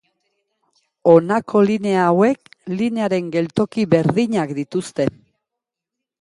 Honako 1.11 1.61
linea 1.67 2.05
hauek 2.05 2.49
linearen 2.79 3.29
geltoki 3.37 3.85
berdinak 3.93 4.55
dituzte. 4.61 5.07